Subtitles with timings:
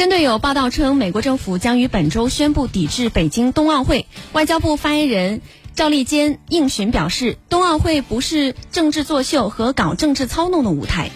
[0.00, 5.42] 针对有报道称美国政府将于本周宣布抵制北京冬奥会外交部发言人
[5.74, 11.10] 赵立坚应询表示冬奥会不是政治作秀和搞政治操弄的舞台。